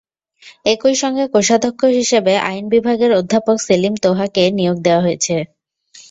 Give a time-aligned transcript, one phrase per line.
[0.65, 5.35] একই সঙ্গে কোষাধ্যক্ষ হিসেবে আইন বিভাগের অধ্যাপক সেলিম তোহাকে নিয়োগ দেওয়া হয়েছে।